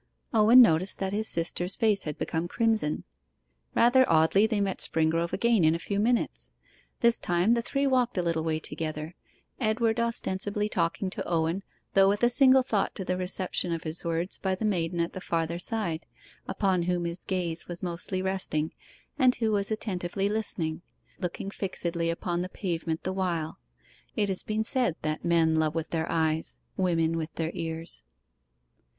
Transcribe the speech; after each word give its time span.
Owen 0.33 0.63
noticed 0.63 0.97
that 0.97 1.13
his 1.13 1.27
sister's 1.27 1.75
face 1.75 2.05
had 2.05 2.17
become 2.17 2.47
crimson. 2.47 3.03
Rather 3.75 4.03
oddly 4.09 4.47
they 4.47 4.59
met 4.59 4.79
Springrove 4.79 5.31
again 5.31 5.63
in 5.63 5.75
a 5.75 5.77
few 5.77 5.99
minutes. 5.99 6.49
This 7.01 7.19
time 7.19 7.53
the 7.53 7.61
three 7.61 7.85
walked 7.85 8.17
a 8.17 8.23
little 8.23 8.43
way 8.43 8.57
together, 8.57 9.13
Edward 9.59 9.99
ostensibly 9.99 10.67
talking 10.67 11.11
to 11.11 11.27
Owen, 11.27 11.61
though 11.93 12.09
with 12.09 12.23
a 12.23 12.31
single 12.31 12.63
thought 12.63 12.95
to 12.95 13.05
the 13.05 13.15
reception 13.15 13.71
of 13.71 13.83
his 13.83 14.03
words 14.03 14.39
by 14.39 14.55
the 14.55 14.65
maiden 14.65 14.99
at 14.99 15.13
the 15.13 15.21
farther 15.21 15.59
side, 15.59 16.07
upon 16.47 16.81
whom 16.81 17.05
his 17.05 17.23
gaze 17.23 17.67
was 17.67 17.83
mostly 17.83 18.23
resting, 18.23 18.73
and 19.19 19.35
who 19.35 19.51
was 19.51 19.69
attentively 19.69 20.27
listening 20.27 20.81
looking 21.19 21.51
fixedly 21.51 22.09
upon 22.09 22.41
the 22.41 22.49
pavement 22.49 23.03
the 23.03 23.13
while. 23.13 23.59
It 24.15 24.29
has 24.29 24.41
been 24.41 24.63
said 24.63 24.95
that 25.03 25.23
men 25.23 25.57
love 25.57 25.75
with 25.75 25.91
their 25.91 26.11
eyes; 26.11 26.57
women 26.75 27.17
with 27.17 27.31
their 27.35 27.51
ears. 27.53 28.03